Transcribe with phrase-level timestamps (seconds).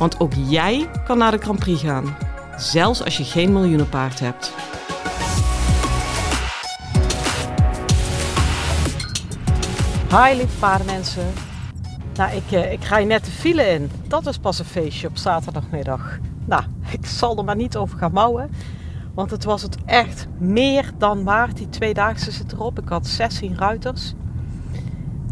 [0.00, 2.16] Want ook jij kan naar de Grand Prix gaan,
[2.56, 4.52] zelfs als je geen miljoenenpaard hebt.
[10.10, 11.26] Hi lieve paardenmensen.
[12.14, 13.90] Nou, ik, eh, ik ga je net de file in.
[14.08, 16.18] Dat is pas een feestje op zaterdagmiddag.
[16.44, 16.62] Nou,
[16.98, 18.50] ik zal er maar niet over gaan mouwen.
[19.14, 21.56] Want het was het echt meer dan waard.
[21.56, 22.78] Die tweedaagse zit erop.
[22.78, 24.14] Ik had 16 ruiters.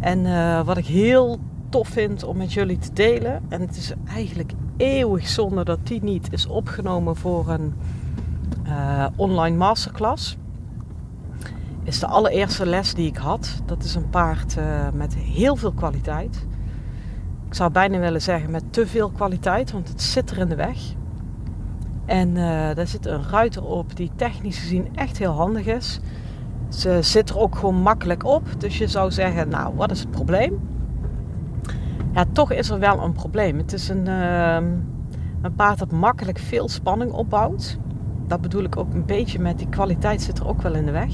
[0.01, 3.43] En uh, wat ik heel tof vind om met jullie te delen.
[3.49, 7.75] En het is eigenlijk eeuwig zonde dat die niet is opgenomen voor een
[8.67, 10.37] uh, online masterclass.
[11.83, 13.61] Is de allereerste les die ik had.
[13.65, 16.47] Dat is een paard uh, met heel veel kwaliteit.
[17.47, 20.55] Ik zou bijna willen zeggen met te veel kwaliteit, want het zit er in de
[20.55, 20.79] weg.
[22.05, 26.01] En uh, daar zit een ruiter op die technisch gezien echt heel handig is.
[26.69, 28.43] Ze zit er ook gewoon makkelijk op.
[28.59, 30.61] Dus je zou zeggen, nou, wat is het probleem?
[32.33, 33.59] Toch is er wel een probleem.
[33.59, 34.55] Het is een, uh,
[35.43, 37.79] een paard dat makkelijk veel spanning opbouwt.
[38.27, 40.93] Dat bedoel ik ook een beetje met die kwaliteit zit er ook wel in de
[40.93, 41.11] weg.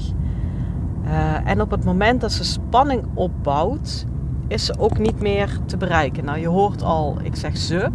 [1.05, 4.05] Uh, en op het moment dat ze spanning opbouwt,
[4.47, 6.25] is ze ook niet meer te bereiken.
[6.25, 7.89] Nou, je hoort al, ik zeg ze.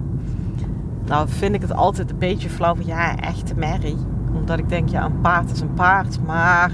[1.07, 3.97] Nou vind ik het altijd een beetje flauw van ja, echte merrie.
[4.35, 6.19] Omdat ik denk, ja, een paard is een paard.
[6.27, 6.73] Maar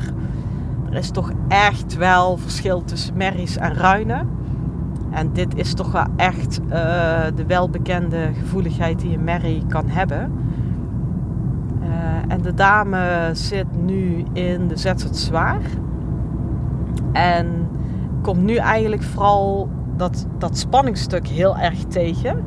[0.91, 4.36] er is toch echt wel verschil tussen merries en ruinen.
[5.17, 6.72] En dit is toch wel echt uh,
[7.34, 10.33] de welbekende gevoeligheid die een merrie kan hebben.
[11.82, 11.88] Uh,
[12.28, 15.60] en de dame zit nu in de ZZ Zwaar.
[17.12, 17.69] En
[18.22, 22.44] komt nu eigenlijk vooral dat, dat spanningsstuk heel erg tegen.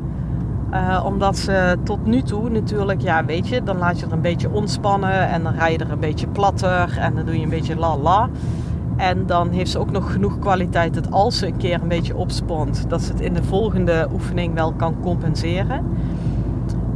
[0.72, 4.20] Uh, omdat ze tot nu toe natuurlijk, ja weet je, dan laat je er een
[4.20, 7.48] beetje ontspannen en dan rij je er een beetje platter en dan doe je een
[7.48, 8.28] beetje la la.
[9.00, 12.16] En dan heeft ze ook nog genoeg kwaliteit dat als ze een keer een beetje
[12.16, 15.84] opspant, dat ze het in de volgende oefening wel kan compenseren.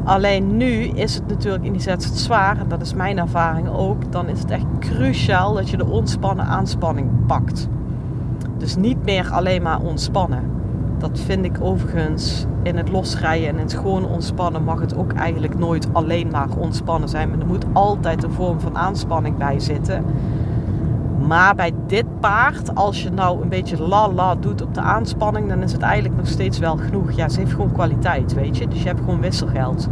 [0.05, 4.13] Alleen nu is het natuurlijk in die zet zwaar, en dat is mijn ervaring ook,
[4.13, 7.69] dan is het echt cruciaal dat je de ontspannen aanspanning pakt.
[8.59, 10.51] Dus niet meer alleen maar ontspannen.
[10.99, 15.13] Dat vind ik overigens in het losrijden en in het gewoon ontspannen mag het ook
[15.13, 17.29] eigenlijk nooit alleen maar ontspannen zijn.
[17.29, 20.05] Maar er moet altijd een vorm van aanspanning bij zitten.
[21.27, 25.49] Maar bij dit paard, als je nou een beetje la la doet op de aanspanning,
[25.49, 27.13] dan is het eigenlijk nog steeds wel genoeg.
[27.13, 28.69] Ja, ze heeft gewoon kwaliteit, weet je.
[28.69, 29.89] Dus je hebt gewoon wisselgeld.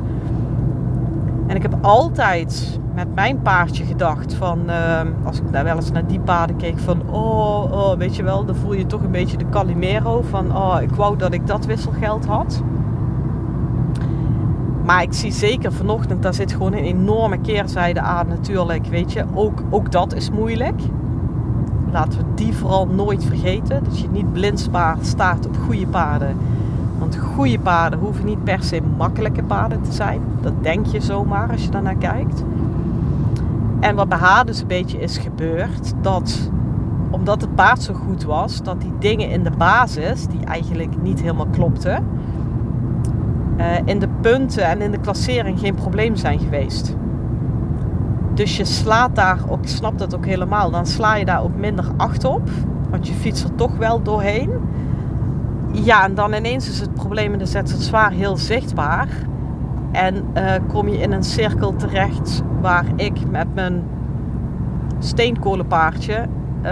[1.47, 5.91] En ik heb altijd met mijn paardje gedacht van, uh, als ik daar wel eens
[5.91, 9.11] naar die paarden keek, van oh, oh, weet je wel, dan voel je toch een
[9.11, 12.63] beetje de Calimero van, oh, ik wou dat ik dat wisselgeld had.
[14.85, 19.25] Maar ik zie zeker vanochtend, daar zit gewoon een enorme keerzijde aan natuurlijk, weet je.
[19.35, 20.81] Ook, ook dat is moeilijk.
[21.93, 23.85] Laten we die vooral nooit vergeten.
[23.85, 24.69] Dat je niet blind
[25.01, 26.37] staat op goede paarden.
[26.99, 30.21] Want goede paarden hoeven niet per se makkelijke paarden te zijn.
[30.41, 32.45] Dat denk je zomaar als je daarnaar kijkt.
[33.81, 36.51] En wat bij haar dus een beetje is gebeurd, dat
[37.11, 41.21] omdat het paard zo goed was, dat die dingen in de basis, die eigenlijk niet
[41.21, 42.05] helemaal klopten,
[43.57, 46.97] uh, in de punten en in de klassering geen probleem zijn geweest.
[48.35, 51.57] Dus je slaat daar ook, ik snap dat ook helemaal, dan sla je daar ook
[51.57, 52.51] minder acht op,
[52.91, 54.51] want je fietst er toch wel doorheen.
[55.73, 59.09] Ja, en dan ineens is het probleem in de zet zwaar heel zichtbaar.
[59.93, 63.83] En uh, kom je in een cirkel terecht waar ik met mijn
[64.99, 66.27] steenkolenpaardje
[66.65, 66.71] uh,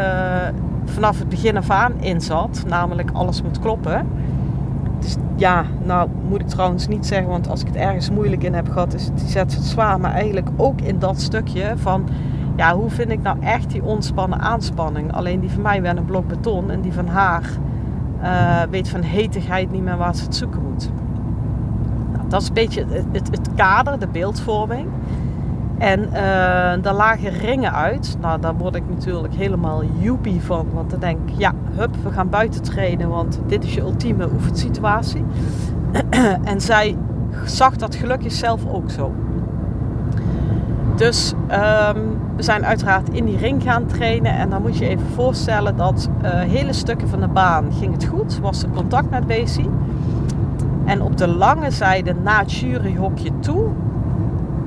[0.84, 2.65] vanaf het begin af aan in zat.
[2.66, 4.07] Namelijk alles moet kloppen.
[5.36, 8.68] Ja, nou moet ik trouwens niet zeggen, want als ik het ergens moeilijk in heb
[8.68, 10.00] gehad, is het, die zet het zwaar.
[10.00, 12.08] Maar eigenlijk ook in dat stukje van,
[12.56, 15.12] ja, hoe vind ik nou echt die ontspannen aanspanning?
[15.12, 17.42] Alleen die van mij werd een blok beton en die van haar
[18.22, 20.91] uh, weet van hetigheid niet meer waar ze het zoeken moet.
[22.12, 24.88] Nou, dat is een beetje het, het, het, kader, de beeldvorming.
[25.80, 26.12] En uh,
[26.82, 28.16] daar lagen ringen uit.
[28.21, 30.66] Nou, daar word ik natuurlijk helemaal joepie van.
[30.72, 33.09] Want dan denk ik, ja, hup, we gaan buiten trainen.
[33.09, 35.24] Want dit is je ultieme oefensituatie.
[36.53, 36.97] en zij
[37.44, 39.15] zag dat gelukkig zelf ook zo.
[40.97, 44.33] Dus um, we zijn uiteraard in die ring gaan trainen.
[44.33, 48.04] En dan moet je even voorstellen dat uh, hele stukken van de baan ging het
[48.04, 48.38] goed.
[48.38, 49.71] Was er contact met Basie.
[50.84, 53.66] En op de lange zijde na het juryhokje toe,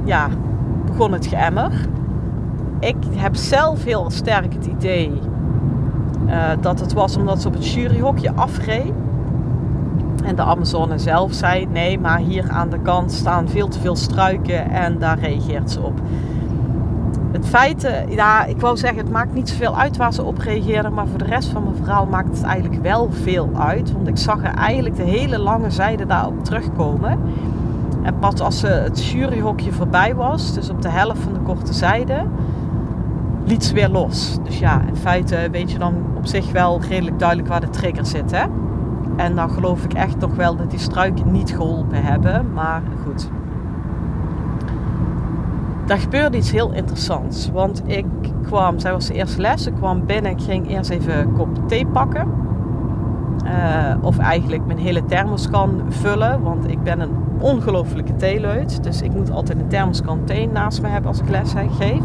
[0.04, 0.27] ja,
[0.98, 1.72] begon het geëmmer.
[2.80, 5.12] Ik heb zelf heel sterk het idee
[6.28, 8.92] uh, dat het was omdat ze op het juryhokje afreed.
[10.24, 13.95] En de Amazone zelf zei: nee, maar hier aan de kant staan veel te veel
[13.95, 16.00] struiken en daar reageert ze op.
[17.31, 20.94] Het feit, ja, ik wou zeggen, het maakt niet zoveel uit waar ze op reageerden,
[20.94, 23.92] maar voor de rest van mijn verhaal maakt het eigenlijk wel veel uit.
[23.92, 27.19] Want ik zag er eigenlijk de hele lange zijde daarop terugkomen.
[28.04, 31.74] En pas als ze het juryhokje voorbij was, dus op de helft van de korte
[31.74, 32.26] zijde,
[33.46, 34.38] liet ze weer los.
[34.44, 38.06] Dus ja, in feite weet je dan op zich wel redelijk duidelijk waar de trigger
[38.06, 38.32] zit.
[38.32, 38.46] Hè?
[39.16, 42.54] En dan geloof ik echt toch wel dat die struiken niet geholpen hebben.
[42.54, 43.30] Maar goed.
[45.86, 47.50] Daar gebeurde iets heel interessants.
[47.52, 48.06] Want ik
[48.44, 49.68] kwam, zij was de eerste les.
[49.68, 50.32] Ik kwam binnen.
[50.32, 52.28] Ik ging eerst even een kop thee pakken.
[53.46, 56.42] Uh, of eigenlijk mijn hele thermoskan vullen.
[56.42, 58.84] Want ik ben een ongelofelijke theeleut.
[58.84, 62.01] Dus ik moet altijd een thermoskan thee naast me hebben als ik les geef.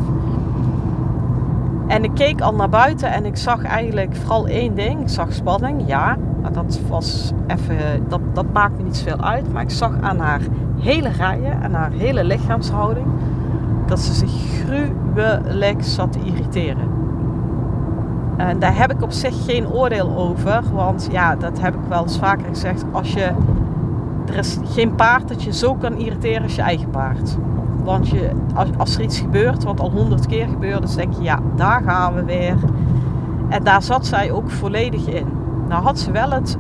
[1.86, 5.00] En ik keek al naar buiten en ik zag eigenlijk vooral één ding.
[5.00, 6.16] Ik zag spanning, ja.
[6.52, 7.76] Dat was even,
[8.08, 9.52] dat, dat maakt me niet zoveel uit.
[9.52, 10.40] Maar ik zag aan haar
[10.78, 13.06] hele rijen en haar hele lichaamshouding
[13.86, 14.30] dat ze zich
[14.64, 16.88] gruwelijk zat te irriteren.
[18.36, 20.62] En daar heb ik op zich geen oordeel over.
[20.72, 22.84] Want ja, dat heb ik wel eens vaker gezegd.
[22.92, 23.30] Als je,
[24.28, 27.36] er is geen paard dat je zo kan irriteren als je eigen paard.
[27.84, 28.30] Want je,
[28.76, 32.14] als, er iets gebeurt wat al honderd keer gebeurt, dan denk je, ja, daar gaan
[32.14, 32.56] we weer.
[33.48, 35.26] En daar zat zij ook volledig in.
[35.68, 36.58] Nou had ze wel het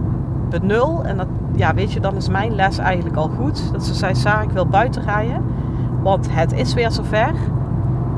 [0.48, 1.04] benul.
[1.04, 3.72] En dat, ja, weet je, dan is mijn les eigenlijk al goed.
[3.72, 5.44] Dat ze zei, Sarah, ik wil buiten rijden.
[6.02, 7.32] Want het is weer zover.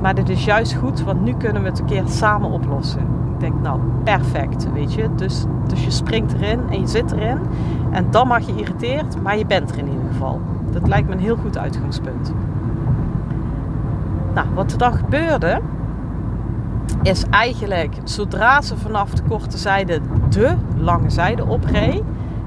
[0.00, 3.19] Maar dit is juist goed, want nu kunnen we het een keer samen oplossen.
[3.40, 5.08] Denk, nou, perfect, weet je.
[5.14, 7.38] Dus, dus je springt erin en je zit erin.
[7.90, 10.40] En dan mag je irriteerd, maar je bent er in ieder geval.
[10.70, 12.32] Dat lijkt me een heel goed uitgangspunt.
[14.34, 15.60] Nou, wat er dan gebeurde,
[17.02, 22.02] is eigenlijk zodra ze vanaf de korte zijde de lange zijde opreed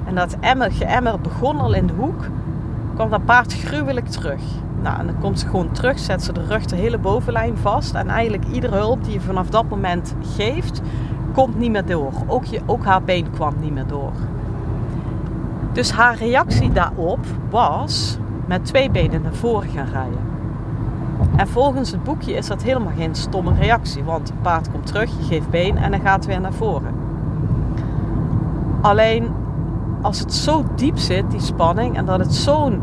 [0.05, 2.25] en dat emmer, geëmmer begon al in de hoek,
[2.93, 4.41] kwam dat paard gruwelijk terug.
[4.83, 7.93] Nou, en dan komt ze gewoon terug, zet ze de rug de hele bovenlijn vast
[7.93, 10.81] en eigenlijk iedere hulp die je vanaf dat moment geeft,
[11.33, 12.11] komt niet meer door.
[12.27, 14.11] Ook, je, ook haar been kwam niet meer door.
[15.71, 17.19] Dus haar reactie daarop
[17.49, 20.19] was met twee benen naar voren gaan rijden.
[21.35, 25.09] En volgens het boekje is dat helemaal geen stomme reactie, want het paard komt terug,
[25.17, 26.93] je geeft been en dan gaat weer naar voren.
[28.81, 29.31] Alleen
[30.01, 32.81] als het zo diep zit, die spanning, en dat het zo'n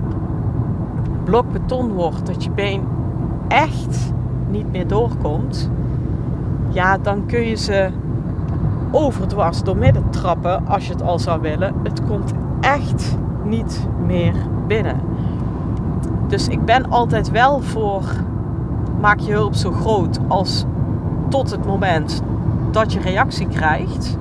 [1.25, 2.82] blok beton wordt dat je been
[3.49, 4.12] echt
[4.49, 5.70] niet meer doorkomt,
[6.69, 7.90] ja, dan kun je ze
[8.90, 11.75] overdwars door midden trappen als je het al zou willen.
[11.82, 14.34] Het komt echt niet meer
[14.67, 15.00] binnen.
[16.28, 18.02] Dus ik ben altijd wel voor
[19.00, 20.64] maak je hulp zo groot als
[21.28, 22.22] tot het moment
[22.70, 24.19] dat je reactie krijgt.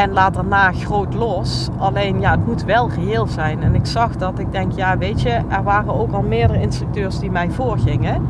[0.00, 1.68] En laat daarna groot los.
[1.78, 3.62] Alleen ja, het moet wel geheel zijn.
[3.62, 4.38] En ik zag dat.
[4.38, 8.26] Ik denk, ja, weet je, er waren ook al meerdere instructeurs die mij voorgingen.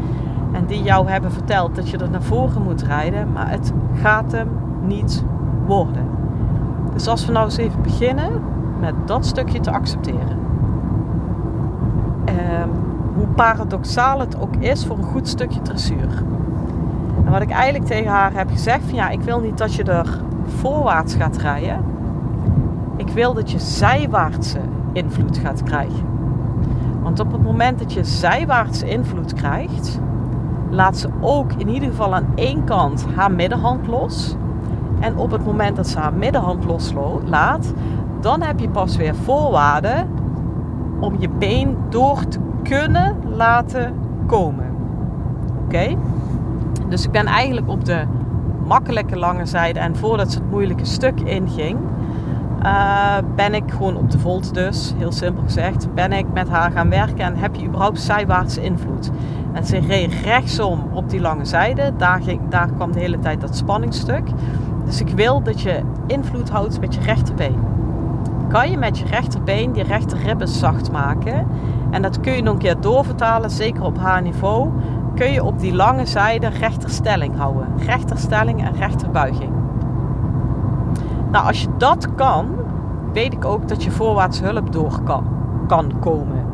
[0.53, 3.33] En die jou hebben verteld dat je er naar voren moet rijden.
[3.33, 3.73] Maar het
[4.03, 4.49] gaat hem
[4.83, 5.25] niet
[5.67, 6.07] worden.
[6.93, 8.31] Dus als we nou eens even beginnen
[8.81, 10.39] met dat stukje te accepteren.
[12.29, 12.71] Um,
[13.15, 16.25] hoe paradoxaal het ook is voor een goed stukje dressuur.
[17.25, 19.83] En wat ik eigenlijk tegen haar heb gezegd, van ja, ik wil niet dat je
[19.85, 21.85] er voorwaarts gaat rijden.
[22.97, 24.61] Ik wil dat je zijwaartse
[24.93, 26.05] invloed gaat krijgen.
[27.03, 30.01] Want op het moment dat je zijwaartse invloed krijgt,
[30.71, 34.37] laat ze ook in ieder geval aan één kant haar middenhand los.
[35.01, 37.73] En op het moment dat ze haar middenhand loslaat,
[38.21, 40.09] dan heb je pas weer voorwaarden
[41.01, 43.95] om je been door te kunnen laten
[44.27, 44.67] komen.
[45.65, 45.97] Oké?
[46.89, 48.05] Dus ik ben eigenlijk op de
[48.71, 51.79] makkelijke lange zijde en voordat ze het moeilijke stuk inging,
[52.63, 56.71] uh, ben ik gewoon op de volt dus, heel simpel gezegd, ben ik met haar
[56.71, 59.11] gaan werken en heb je überhaupt zijwaartse invloed.
[59.53, 63.41] En ze reed rechtsom op die lange zijde, daar, ging, daar kwam de hele tijd
[63.41, 64.29] dat spanningsstuk.
[64.85, 67.59] Dus ik wil dat je invloed houdt met je rechterbeen.
[68.49, 71.47] Kan je met je rechterbeen die rechterribben zacht maken
[71.91, 74.69] en dat kun je nog een keer doorvertalen, zeker op haar niveau.
[75.21, 77.67] Kun je op die lange zijde rechterstelling houden.
[77.87, 79.53] Rechterstelling en rechterbuiging.
[81.31, 82.49] Nou, als je dat kan,
[83.13, 85.25] weet ik ook dat je voorwaarts hulp door kan,
[85.67, 86.47] kan komen.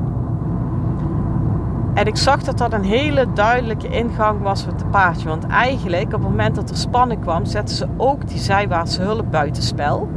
[1.94, 5.28] En ik zag dat dat een hele duidelijke ingang was met het paardje.
[5.28, 9.30] Want eigenlijk, op het moment dat er spanning kwam, zetten ze ook die zijwaartse hulp
[9.30, 10.08] buitenspel.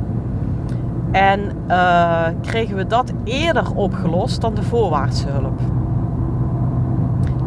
[1.12, 5.79] En uh, kregen we dat eerder opgelost dan de voorwaartse hulp.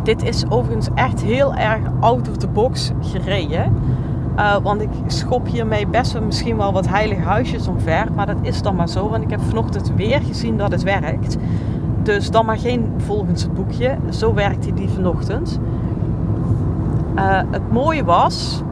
[0.02, 3.72] Dit is overigens echt heel erg out of the box gereden.
[4.36, 8.06] Uh, want ik schop hiermee best wel misschien wel wat heilige huisjes omver.
[8.14, 9.08] Maar dat is dan maar zo.
[9.08, 11.36] Want ik heb vanochtend weer gezien dat het werkt.
[12.02, 13.96] Dus dan maar geen volgens het boekje.
[14.10, 15.60] Zo werkte die vanochtend.
[17.16, 18.62] Uh, het mooie was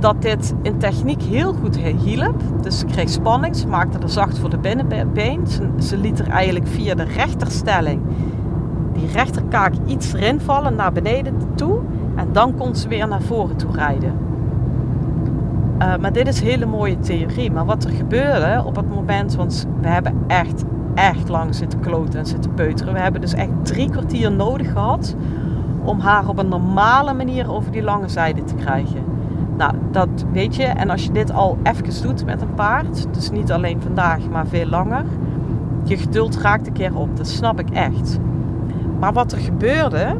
[0.00, 2.42] dat dit in techniek heel goed hielp.
[2.62, 5.46] Dus ze kreeg spanning, ze maakte er zacht voor de binnenbeen.
[5.78, 8.00] Ze liet er eigenlijk via de rechterstelling
[8.96, 11.78] die rechterkaak iets erin vallen naar beneden toe.
[12.14, 14.12] En dan kon ze weer naar voren toe rijden.
[15.82, 17.50] Uh, maar dit is hele mooie theorie.
[17.50, 22.18] Maar wat er gebeurde op het moment, want we hebben echt, echt lang zitten kloten
[22.18, 22.92] en zitten peuteren.
[22.92, 25.16] We hebben dus echt drie kwartier nodig gehad
[25.84, 29.04] om haar op een normale manier over die lange zijde te krijgen.
[29.56, 30.64] Nou, dat weet je.
[30.64, 34.46] En als je dit al even doet met een paard, dus niet alleen vandaag, maar
[34.46, 35.04] veel langer,
[35.84, 37.16] je geduld raakt een keer op.
[37.16, 38.18] Dat snap ik echt.
[38.98, 40.16] Maar wat er gebeurde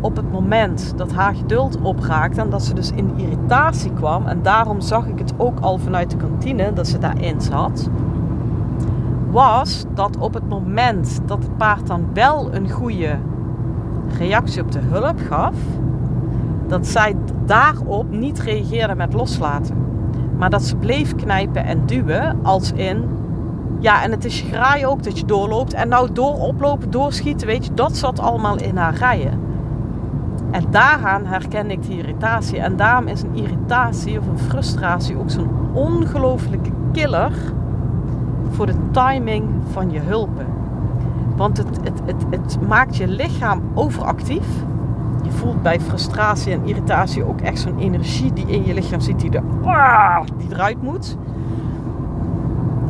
[0.00, 4.42] op het moment dat haar geduld opraakte en dat ze dus in irritatie kwam, en
[4.42, 7.88] daarom zag ik het ook al vanuit de kantine dat ze daarin zat,
[9.30, 13.16] was dat op het moment dat het paard dan wel een goede
[14.18, 15.54] reactie op de hulp gaf,
[16.66, 19.76] dat zij daarop niet reageerde met loslaten.
[20.38, 23.04] Maar dat ze bleef knijpen en duwen als in
[23.80, 25.72] ja, en het is graai ook dat je doorloopt.
[25.72, 29.40] En nou door oplopen, doorschieten, weet je, dat zat allemaal in haar rijen.
[30.50, 32.58] En daaraan herken ik die irritatie.
[32.58, 37.32] En daarom is een irritatie of een frustratie ook zo'n ongelofelijke killer
[38.50, 40.46] voor de timing van je hulpen.
[41.36, 44.46] Want het, het, het, het maakt je lichaam overactief.
[45.22, 49.20] Je voelt bij frustratie en irritatie ook echt zo'n energie die in je lichaam zit,
[49.20, 49.42] die, er,
[50.36, 51.16] die eruit moet.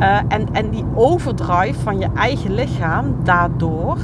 [0.01, 3.99] Uh, en, en die overdrive van je eigen lichaam daardoor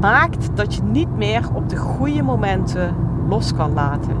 [0.00, 2.94] maakt dat je niet meer op de goede momenten
[3.28, 4.16] los kan laten.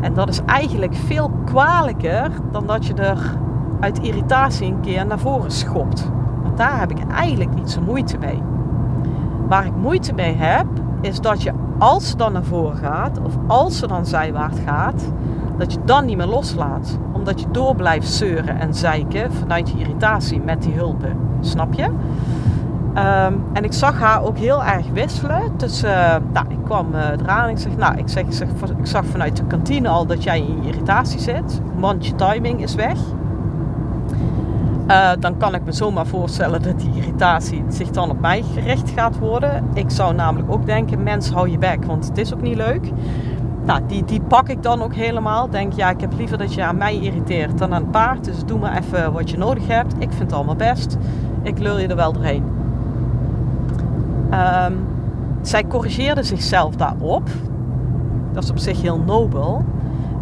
[0.00, 3.38] En dat is eigenlijk veel kwalijker dan dat je er
[3.80, 6.10] uit irritatie een keer naar voren schopt.
[6.42, 8.42] Want daar heb ik eigenlijk niet zo moeite mee.
[9.48, 10.66] Waar ik moeite mee heb,
[11.00, 15.12] is dat je als ze dan naar voren gaat, of als ze dan zijwaarts gaat,
[15.58, 16.98] dat je dan niet meer loslaat.
[17.20, 21.16] Omdat je door blijft zeuren en zeiken vanuit je irritatie met die hulpen.
[21.40, 21.88] Snap je?
[22.94, 25.52] Ehm, en ik zag haar ook heel erg wisselen.
[25.56, 25.80] Dus
[26.32, 29.44] nou, ik kwam uh, eraan en ik zeg, nou, ik, zeg, ik, zag vanuit de
[29.46, 31.60] kantine al dat jij in irritatie zit.
[31.74, 32.98] Want je timing is weg.
[34.88, 38.90] Uh, dan kan ik me zomaar voorstellen dat die irritatie zich dan op mij gericht
[38.90, 39.64] gaat worden.
[39.74, 42.90] Ik zou namelijk ook denken, mens hou je bek, want het is ook niet leuk.
[43.64, 45.50] Nou, die, die pak ik dan ook helemaal.
[45.50, 48.24] Denk, ja, ik heb liever dat je aan mij irriteert dan aan het paard.
[48.24, 49.92] Dus doe maar even wat je nodig hebt.
[49.92, 50.96] Ik vind het allemaal best.
[51.42, 52.44] Ik lul je er wel doorheen.
[54.32, 54.86] Um,
[55.42, 57.28] zij corrigeerde zichzelf daarop.
[58.32, 59.64] Dat is op zich heel nobel.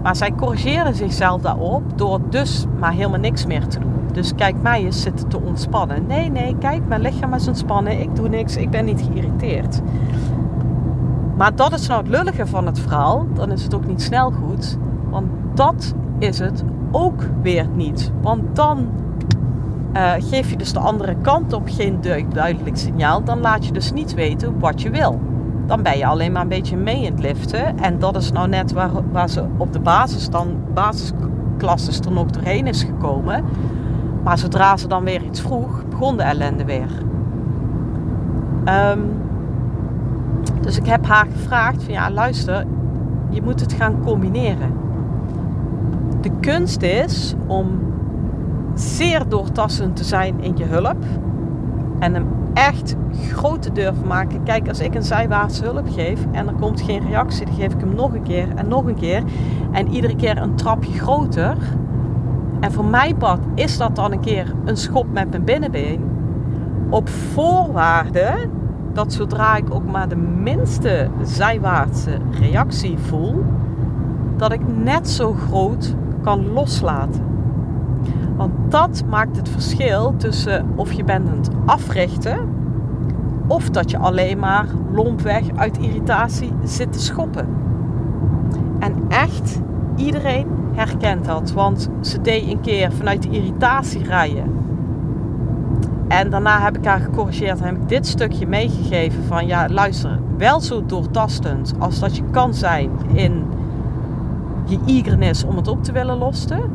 [0.02, 3.92] Maar zij corrigeerde zichzelf daarop door dus maar helemaal niks meer te doen.
[4.12, 6.06] Dus kijk mij eens zitten te ontspannen.
[6.06, 8.00] Nee, nee, kijk, mijn lichaam is ontspannen.
[8.00, 9.80] Ik doe niks, ik ben niet geïrriteerd.
[11.38, 13.26] Maar dat is nou het lullige van het verhaal.
[13.34, 14.78] Dan is het ook niet snel goed.
[15.10, 18.12] Want dat is het ook weer niet.
[18.20, 18.88] Want dan
[19.96, 22.00] uh, geef je dus de andere kant op geen
[22.32, 23.24] duidelijk signaal.
[23.24, 25.20] Dan laat je dus niet weten wat je wil.
[25.66, 27.78] Dan ben je alleen maar een beetje mee in het liften.
[27.78, 32.26] En dat is nou net waar, waar ze op de basis dan, basisklasses er nog
[32.26, 33.44] doorheen is gekomen.
[34.22, 36.90] Maar zodra ze dan weer iets vroeg, begon de ellende weer.
[38.64, 39.27] Um,
[40.60, 42.66] dus ik heb haar gevraagd van ja, luister,
[43.30, 44.72] je moet het gaan combineren.
[46.20, 47.66] De kunst is om
[48.74, 51.04] zeer doortastend te zijn in je hulp
[51.98, 52.96] en hem echt
[53.28, 54.42] groot te durven maken.
[54.42, 57.80] Kijk, als ik een zijwaartse hulp geef en er komt geen reactie, dan geef ik
[57.80, 59.22] hem nog een keer en nog een keer.
[59.72, 61.56] En iedere keer een trapje groter.
[62.60, 66.04] En voor mijn part is dat dan een keer een schop met mijn binnenbeen.
[66.90, 68.48] Op voorwaarde
[68.98, 73.44] dat zodra ik ook maar de minste zijwaartse reactie voel,
[74.36, 77.22] dat ik net zo groot kan loslaten.
[78.36, 82.38] Want dat maakt het verschil tussen of je bent aan het africhten
[83.46, 87.48] of dat je alleen maar lompweg uit irritatie zit te schoppen.
[88.78, 89.60] En echt,
[89.96, 91.52] iedereen herkent dat.
[91.52, 94.52] Want ze deed een keer vanuit de irritatie rijden
[96.08, 100.18] en daarna heb ik haar gecorrigeerd en heb ik dit stukje meegegeven van ja, luister,
[100.36, 103.44] wel zo doortastend als dat je kan zijn in
[104.64, 106.70] je eagerness om het op te willen lossen.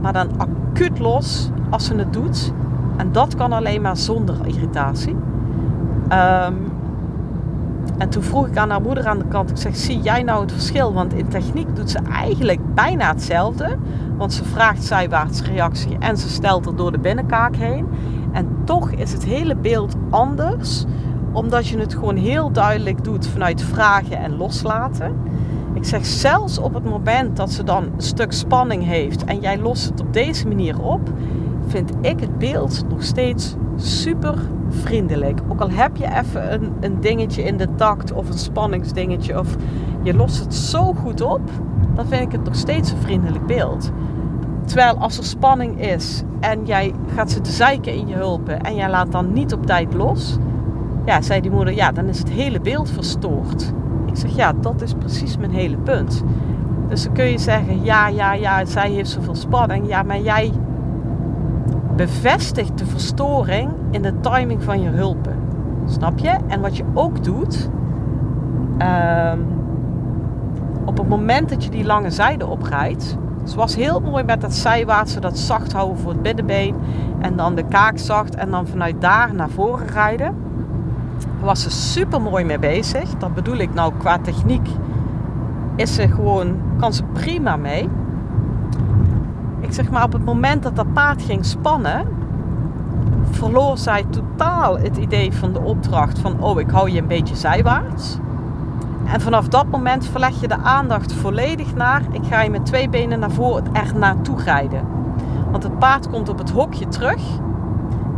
[0.00, 2.52] maar dan acuut los als ze het doet.
[2.96, 5.16] En dat kan alleen maar zonder irritatie.
[6.08, 6.54] Ehm,
[7.98, 10.40] en toen vroeg ik aan haar moeder aan de kant, ik zeg, zie jij nou
[10.40, 10.92] het verschil?
[10.92, 13.76] Want in techniek doet ze eigenlijk bijna hetzelfde.
[14.16, 17.86] Want ze vraagt zijwaarts reactie en ze stelt er door de binnenkaak heen.
[18.32, 20.84] En toch is het hele beeld anders,
[21.32, 25.16] omdat je het gewoon heel duidelijk doet vanuit vragen en loslaten.
[25.74, 29.58] Ik zeg zelfs op het moment dat ze dan een stuk spanning heeft en jij
[29.58, 31.00] lost het op deze manier op,
[31.66, 34.34] vind ik het beeld nog steeds super
[34.68, 35.40] vriendelijk.
[35.48, 39.56] Ook al heb je even een, een dingetje in de takt of een spanningsdingetje of
[40.02, 41.40] je lost het zo goed op,
[41.94, 43.92] dan vind ik het nog steeds een vriendelijk beeld.
[44.68, 48.90] Terwijl als er spanning is en jij gaat zitten zeiken in je hulpen en jij
[48.90, 50.38] laat dan niet op tijd los,
[51.04, 53.72] ja, zei die moeder, ja, dan is het hele beeld verstoord.
[54.06, 56.22] Ik zeg, ja, dat is precies mijn hele punt.
[56.88, 59.88] Dus dan kun je zeggen, ja, ja, ja, zij heeft zoveel spanning.
[59.88, 60.52] Ja, maar jij
[61.96, 65.36] bevestigt de verstoring in de timing van je hulpen.
[65.86, 66.36] Snap je?
[66.46, 67.70] En wat je ook doet,
[69.32, 69.46] um,
[70.84, 74.54] op het moment dat je die lange zijde oprijdt, ze was heel mooi met dat
[74.54, 76.76] zijwaartse, dat zacht houden voor het binnenbeen.
[77.20, 80.34] En dan de kaak zacht en dan vanuit daar naar voren rijden.
[81.40, 83.10] Was ze super mooi mee bezig.
[83.10, 84.68] Dat bedoel ik nou qua techniek.
[85.76, 87.88] Is ze gewoon, kan ze prima mee.
[89.60, 92.06] Ik zeg maar op het moment dat dat paard ging spannen,
[93.30, 97.36] verloor zij totaal het idee van de opdracht van oh ik hou je een beetje
[97.36, 98.18] zijwaarts.
[99.12, 102.88] En vanaf dat moment verleg je de aandacht volledig naar ik ga je met twee
[102.88, 104.86] benen naar voren er naartoe rijden.
[105.50, 107.22] Want het paard komt op het hokje terug.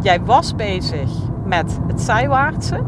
[0.02, 1.10] Jij was bezig
[1.44, 2.80] met het zijwaartse.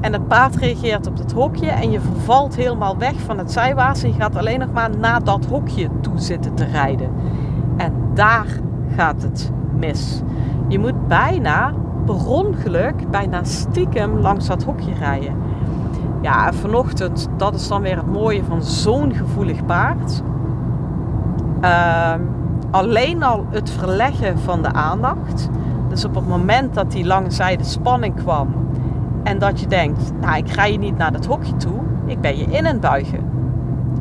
[0.00, 4.06] En het paard reageert op het hokje en je vervalt helemaal weg van het zijwaartse.
[4.06, 7.10] En je gaat alleen nog maar naar dat hokje toe zitten te rijden.
[7.76, 8.46] En daar
[8.96, 10.22] gaat het mis.
[10.68, 11.72] Je moet bijna
[12.04, 15.47] per ongeluk, bijna stiekem langs dat hokje rijden.
[16.20, 20.22] Ja, vanochtend, dat is dan weer het mooie van zo'n gevoelig paard.
[21.60, 22.20] Ehm,
[22.70, 25.48] alleen al het verleggen van de aandacht.
[25.88, 28.48] Dus op het moment dat die langzijde spanning kwam
[29.22, 32.38] en dat je denkt, nou ik ga je niet naar dat hokje toe, ik ben
[32.38, 33.20] je in een buigen.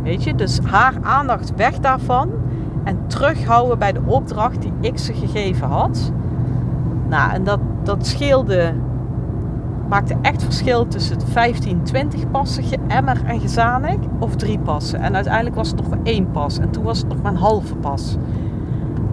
[0.03, 2.29] Weet je, dus haar aandacht weg daarvan
[2.83, 6.11] en terughouden bij de opdracht die ik ze gegeven had.
[7.07, 8.73] Nou, en dat, dat scheelde
[9.87, 14.99] maakte echt verschil tussen het 15, 20 passen, emmer en gezanik of drie passen.
[14.99, 17.37] En uiteindelijk was het nog maar één pas en toen was het nog maar een
[17.37, 18.17] halve pas.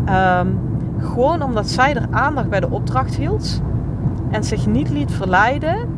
[0.04, 0.48] Ehm,
[0.98, 3.60] gewoon omdat zij er aandacht bij de opdracht hield
[4.30, 5.88] en zich niet liet verleiden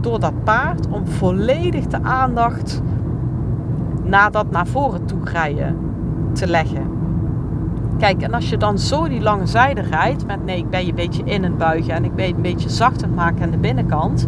[0.00, 2.82] door dat paard om volledig de aandacht
[4.02, 5.76] naar dat naar voren toe rijden
[6.32, 6.99] te leggen.
[8.00, 10.88] Kijk, en als je dan zo die lange zijde rijdt, met nee, ik ben je
[10.88, 13.50] een beetje in en buigen en ik ben een beetje zacht aan het maken aan
[13.50, 14.26] de binnenkant.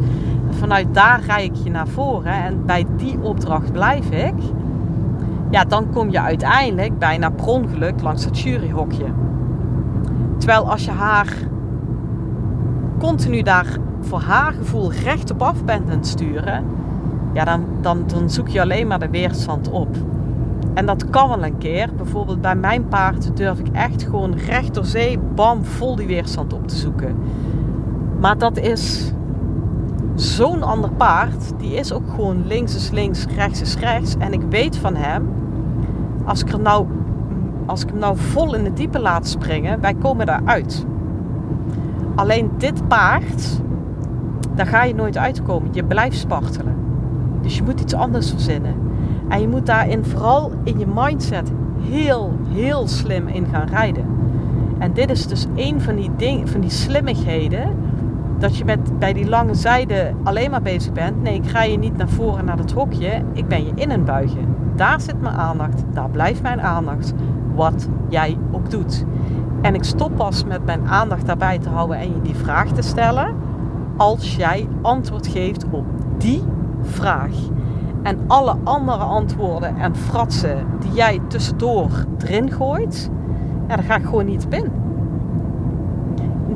[0.49, 4.35] En vanuit daar rij ik je naar voren en bij die opdracht blijf ik.
[5.51, 9.07] Ja, dan kom je uiteindelijk bijna per ongeluk langs het juryhokje.
[10.39, 11.37] Terwijl als je haar
[12.99, 16.65] continu daar voor haar gevoel recht op af bent aan het sturen,
[17.33, 19.97] ja, dan, dan, dan zoek je alleen maar de weerstand op.
[20.75, 21.89] En dat kan wel een keer.
[21.97, 26.53] Bijvoorbeeld bij mijn paard durf ik echt gewoon recht door zee, bam, vol die weerstand
[26.53, 27.17] op te zoeken.
[28.21, 29.13] Maar dat is
[30.15, 31.53] zo'n ander paard.
[31.59, 34.17] Die is ook gewoon links is links, rechts is rechts.
[34.19, 35.29] En ik weet van hem,
[36.25, 36.87] als ik, er nou,
[37.67, 40.87] als ik hem nou vol in de diepe laat springen, wij komen daaruit.
[42.15, 43.61] Alleen dit paard,
[44.55, 45.69] daar ga je nooit uitkomen.
[45.73, 46.77] Je blijft spartelen.
[47.43, 48.75] Dus je moet iets anders verzinnen.
[49.33, 54.05] En je moet daarin vooral in je mindset heel, heel slim in gaan rijden.
[54.79, 57.75] En dit is dus een van die, ding, van die slimmigheden.
[58.39, 61.23] Dat je met, bij die lange zijde alleen maar bezig bent.
[61.23, 63.23] Nee, ik ga je niet naar voren naar het hokje.
[63.33, 64.57] Ik ben je in een buigen.
[64.77, 65.85] Daar zit mijn aandacht.
[65.93, 67.13] Daar blijft mijn aandacht.
[67.55, 69.05] Wat jij ook doet.
[69.63, 72.83] En ik stop pas met mijn aandacht daarbij te houden en je die vraag te
[72.83, 73.35] stellen.
[73.97, 75.85] Als jij antwoord geeft op
[76.19, 76.43] die
[76.83, 77.35] vraag.
[78.03, 83.11] En alle andere antwoorden en fratsen die jij tussendoor erin gooit,
[83.67, 84.71] daar ga ik gewoon niet op in.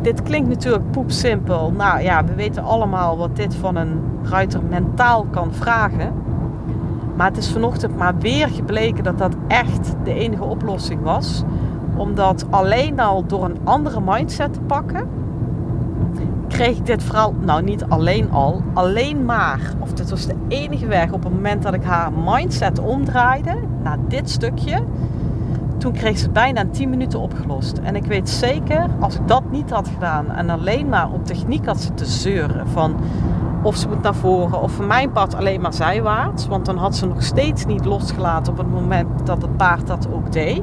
[0.03, 1.73] Dit klinkt natuurlijk poepsimpel.
[1.77, 6.13] Nou ja, we weten allemaal wat dit van een ruiter mentaal kan vragen.
[7.17, 11.43] Maar het is vanochtend maar weer gebleken dat dat echt de enige oplossing was.
[11.97, 15.09] Omdat alleen al door een andere mindset te pakken,
[16.57, 20.87] kreeg ik dit vooral, nou niet alleen al, alleen maar, of dit was de enige
[20.87, 24.83] weg op het moment dat ik haar mindset omdraaide naar dit stukje,
[25.79, 27.79] Toen kreeg ze bijna in 10 minuten opgelost.
[27.79, 31.67] En ik weet zeker, als ik dat niet had gedaan en alleen maar op techniek
[31.67, 32.97] had zitten zeuren van
[33.63, 36.97] of ze moet naar voren of voor mijn pad alleen maar zijwaarts, want dan had
[36.97, 40.63] ze nog steeds niet losgelaten op het moment dat het paard dat ook deed.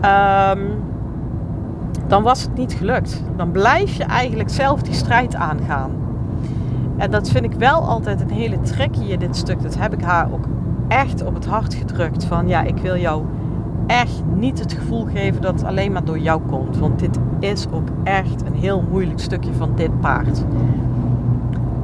[0.00, 0.60] Ehm,
[2.08, 3.22] dan was het niet gelukt.
[3.36, 5.90] Dan blijf je eigenlijk zelf die strijd aangaan.
[6.96, 9.62] En dat vind ik wel altijd een hele tricky in dit stuk.
[9.62, 10.44] Dat heb ik haar ook
[10.88, 12.24] echt op het hart gedrukt.
[12.24, 13.24] Van ja, ik wil jou
[13.86, 16.78] echt niet het gevoel geven dat het alleen maar door jou komt.
[16.78, 20.44] Want dit is ook echt een heel moeilijk stukje van dit paard.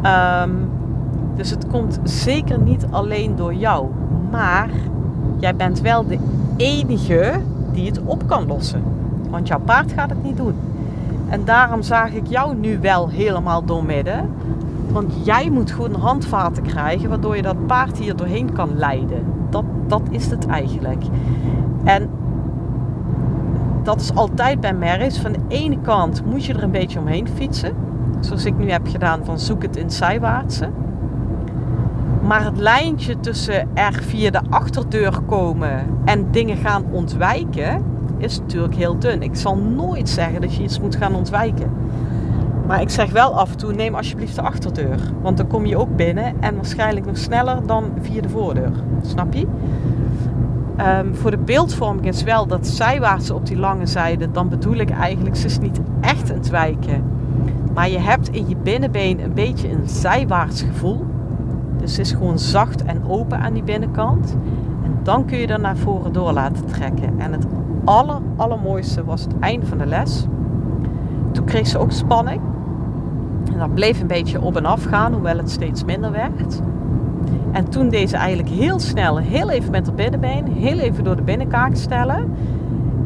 [0.03, 0.51] Ehm,
[1.35, 3.89] dus het komt zeker niet alleen door jou.
[4.31, 4.69] Maar
[5.39, 6.19] jij bent wel de
[6.57, 7.33] enige
[7.73, 8.94] die het op kan lossen.
[9.31, 10.55] Want jouw paard gaat het niet doen.
[11.29, 14.31] En daarom zag ik jou nu wel helemaal doormidden.
[14.91, 19.25] Want jij moet gewoon handvaten krijgen waardoor je dat paard hier doorheen kan leiden.
[19.51, 21.03] Dat, dat is het eigenlijk.
[21.85, 22.09] En
[23.83, 25.19] dat is altijd bij merries.
[25.19, 27.73] Van de ene kant moet je er een beetje omheen fietsen.
[28.21, 30.69] Zoals ik nu heb gedaan van zoek het in zijwaartse.
[32.23, 37.85] Maar het lijntje tussen er via de achterdeur komen en dingen gaan ontwijken
[38.18, 39.22] is natuurlijk heel dun.
[39.22, 41.70] Ik zal nooit zeggen dat je iets moet gaan ontwijken.
[42.66, 45.00] Maar ik zeg wel af en toe, neem alsjeblieft de achterdeur.
[45.22, 48.72] Want dan kom je ook binnen en waarschijnlijk nog sneller dan via de voordeur.
[49.03, 49.46] Snap je?
[51.00, 54.90] Um, voor de beeldvorming is wel dat zijwaarts op die lange zijde, dan bedoel ik
[54.90, 57.03] eigenlijk, ze is niet echt een wijken.
[57.74, 61.05] Maar je hebt in je binnenbeen een beetje een zijwaarts gevoel.
[61.77, 64.37] Dus het is gewoon zacht en open aan die binnenkant.
[64.85, 67.14] En dan kun je er naar voren door laten trekken.
[67.18, 67.46] En het
[67.85, 70.27] aller, allermooiste was het einde van de les.
[71.33, 72.40] Toen kreeg ze ook spanning.
[73.53, 76.61] En dat bleef een beetje op en af gaan, hoewel het steeds minder werd.
[77.53, 81.16] En toen deed ze eigenlijk heel snel, heel even met haar binnenbeen, heel even door
[81.16, 82.35] de binnenkaak stellen.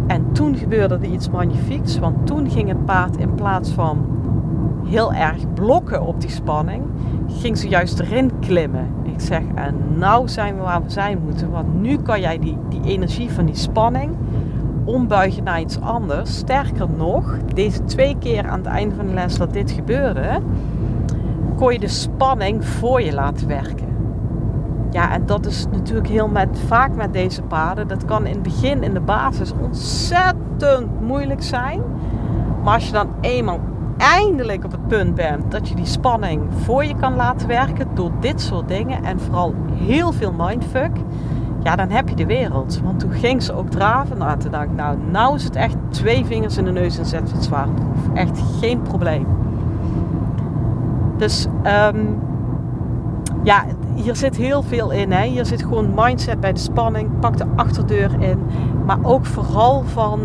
[0.06, 4.06] En toen gebeurde er iets magnifieks, want toen ging het paard in plaats van
[4.84, 6.82] heel erg blokken op die spanning,
[7.26, 8.86] ging ze juist erin klimmen.
[9.02, 12.56] Ik zeg, en nou zijn we waar we zijn moeten, want nu kan jij die,
[12.68, 14.14] die energie van die spanning
[14.88, 16.36] ombuigen naar iets anders.
[16.36, 20.40] Sterker nog, deze twee keer aan het einde van de les dat dit gebeurde,
[21.56, 23.86] kon je de spanning voor je laten werken.
[24.90, 27.88] Ja, en dat is natuurlijk heel met, vaak met deze paarden.
[27.88, 31.80] Dat kan in het begin, in de basis, ontzettend moeilijk zijn.
[32.62, 33.60] Maar als je dan eenmaal
[33.96, 38.10] eindelijk op het punt bent dat je die spanning voor je kan laten werken door
[38.20, 40.96] dit soort dingen en vooral heel veel mindfuck,
[41.62, 42.80] ja, dan heb je de wereld.
[42.84, 44.18] Want toen ging ze ook draven.
[44.18, 47.06] Nou, toen dacht ik, nou, nou is het echt twee vingers in de neus en
[47.06, 48.14] zet het zwaardproef.
[48.14, 49.26] Echt geen probleem.
[51.16, 51.46] Dus
[51.92, 52.18] um,
[53.42, 55.12] ja, hier zit heel veel in.
[55.12, 55.26] Hè.
[55.26, 57.18] Hier zit gewoon mindset bij de spanning.
[57.20, 58.38] Pak de achterdeur in.
[58.86, 60.20] Maar ook vooral van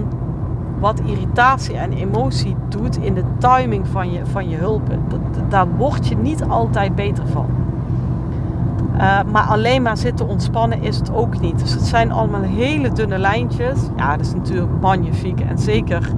[0.80, 5.00] wat irritatie en emotie doet in de timing van je, van je hulpen.
[5.50, 7.63] Daar word je niet altijd beter van.
[8.94, 11.60] Uh, maar alleen maar zitten ontspannen is het ook niet.
[11.60, 13.80] Dus het zijn allemaal hele dunne lijntjes.
[13.96, 15.40] Ja, dat is natuurlijk magnifiek.
[15.40, 16.10] En zeker,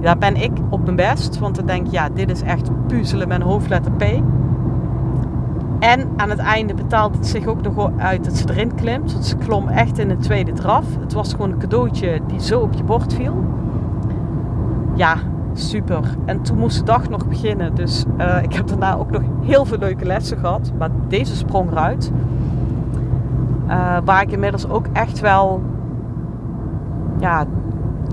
[0.00, 1.38] daar ben ik op mijn best.
[1.38, 4.02] Want dan denk ik, ja, dit is echt puzzelen met een hoofdletter P.
[5.78, 9.12] En aan het einde betaalt het zich ook nog uit dat ze erin klimt.
[9.12, 10.84] Want ze klom echt in een tweede draf.
[11.00, 13.44] Het was gewoon een cadeautje die zo op je bord viel.
[14.94, 15.16] Ja,
[15.58, 16.00] super.
[16.24, 17.74] En toen moest de dag nog beginnen.
[17.74, 20.72] Dus uh, ik heb daarna ook nog heel veel leuke lessen gehad.
[20.78, 22.12] Maar deze sprong eruit.
[23.68, 25.62] Uh, waar ik inmiddels ook echt wel...
[27.18, 27.46] Ja,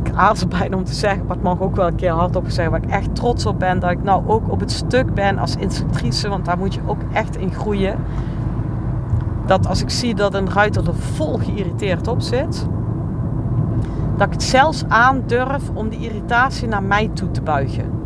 [0.04, 1.26] ik aarzel bijna om te zeggen.
[1.26, 2.72] Maar het mag ook wel een keer hardop zeggen.
[2.72, 3.80] Waar ik echt trots op ben.
[3.80, 6.30] Dat ik nou ook op het stuk ben als instructrice.
[6.30, 7.96] Want daar moet je ook echt in groeien.
[9.46, 12.68] Dat als ik zie dat een ruiter er vol geïrriteerd op zit
[14.18, 18.02] dat ik het zelfs aandurf om die irritatie naar mij toe te buigen.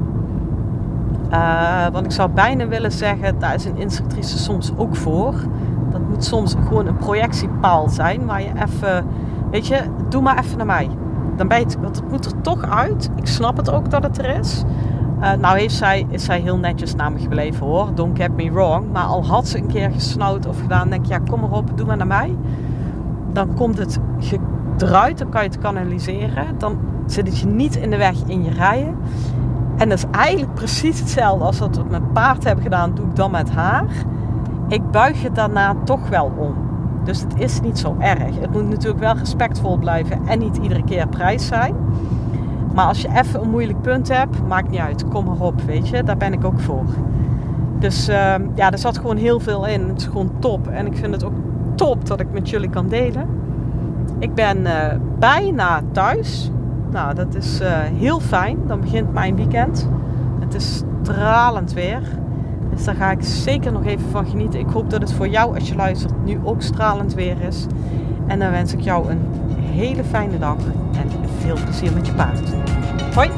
[1.31, 5.33] Uh, want ik zou bijna willen zeggen, daar is een instructrice soms ook voor.
[5.91, 9.05] Dat moet soms gewoon een projectiepaal zijn waar je even,
[9.51, 10.89] weet je, doe maar even naar mij.
[11.35, 13.09] Dan ben je het, want het moet er toch uit.
[13.15, 14.63] Ik snap het ook dat het er is.
[15.19, 18.51] Uh, nou heeft zij, is zij heel netjes naar me gebleven hoor, don't get me
[18.51, 18.91] wrong.
[18.91, 21.77] Maar al had ze een keer gesnout of gedaan, denk ik, ja kom maar op,
[21.77, 22.35] doe maar naar mij.
[23.33, 23.99] Dan komt het
[24.81, 26.45] eruit, dan kan je het kanaliseren.
[26.57, 28.95] Dan zit het je niet in de weg in je rijen.
[29.77, 33.05] En dat is eigenlijk precies hetzelfde als dat we het met paard hebben gedaan, doe
[33.05, 33.85] ik dan met haar.
[34.67, 36.53] Ik buig het daarna toch wel om.
[37.03, 38.39] Dus het is niet zo erg.
[38.39, 41.75] Het moet natuurlijk wel respectvol blijven en niet iedere keer prijs zijn.
[42.73, 45.07] Maar als je even een moeilijk punt hebt, maakt niet uit.
[45.07, 46.03] Kom maar op, weet je.
[46.03, 46.85] Daar ben ik ook voor.
[47.79, 48.15] Dus uh,
[48.55, 49.87] ja, er zat gewoon heel veel in.
[49.87, 50.67] Het is gewoon top.
[50.67, 51.33] En ik vind het ook
[51.75, 53.36] top dat ik met jullie kan delen.
[54.19, 54.73] Ik ben uh,
[55.19, 56.51] bijna thuis.
[56.91, 58.57] Nou, dat is uh, heel fijn.
[58.67, 59.89] Dan begint mijn weekend.
[60.39, 62.01] Het is stralend weer.
[62.69, 64.59] Dus daar ga ik zeker nog even van genieten.
[64.59, 67.65] Ik hoop dat het voor jou, als je luistert, nu ook stralend weer is.
[68.27, 69.21] En dan wens ik jou een
[69.59, 70.57] hele fijne dag
[70.91, 72.53] en veel plezier met je paard.
[73.13, 73.29] Hoi!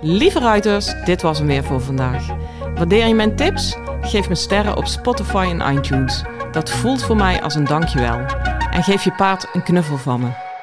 [0.00, 2.26] Lieve ruiters, dit was hem weer voor vandaag.
[2.74, 3.76] Waardeer je mijn tips?
[4.00, 6.24] Geef me sterren op Spotify en iTunes.
[6.54, 8.20] Dat voelt voor mij als een dankjewel.
[8.70, 10.53] En geef je paard een knuffel van me.